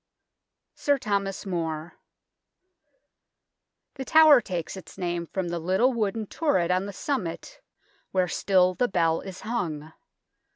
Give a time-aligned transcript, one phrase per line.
[0.73, 1.93] SIR THOMAS MORE
[3.93, 7.61] The tower takes its name from the little wooden turret on the summit,
[8.09, 9.93] where still the bell is hung.